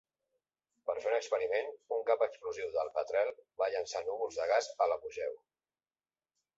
Per 0.89 0.95
fer 1.03 1.11
un 1.11 1.17
experiment, 1.17 1.69
un 1.99 2.01
cap 2.09 2.25
explosiu 2.27 2.73
del 2.79 2.91
Petrel 2.97 3.31
va 3.63 3.71
llançar 3.77 4.05
núvols 4.11 4.41
de 4.43 4.51
gas 4.55 4.75
a 4.87 4.93
l'apogeu. 4.93 5.41